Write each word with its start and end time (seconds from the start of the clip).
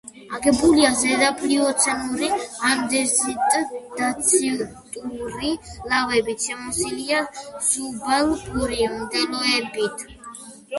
აგებულია 0.35 0.87
ზედაპლიოცენური 1.01 2.29
ანდეზიტ-დაციტური 2.69 5.53
ლავებით, 5.93 6.49
შემოსილია 6.49 7.23
სუბალპური 7.71 8.93
მდელოებით. 8.99 10.07